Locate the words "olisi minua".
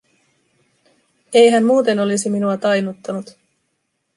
1.99-2.57